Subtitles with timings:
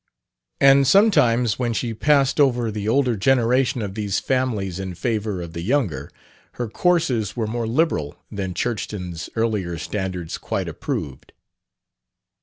[0.59, 5.53] And sometimes, when she passed over the older generation of these families in favor of
[5.53, 6.09] the younger,
[6.53, 11.33] her courses were more "liberal" than Churchton's earlier standards quite approved.